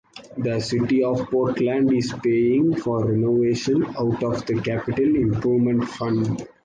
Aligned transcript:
The 0.35 0.59
city 0.59 1.03
of 1.03 1.29
Portland 1.29 1.93
is 1.93 2.11
paying 2.23 2.73
for 2.73 3.05
renovation 3.05 3.85
out 3.85 4.23
of 4.23 4.43
the 4.47 4.59
capital 4.59 5.05
improvement 5.15 5.87
fund. 5.89 6.43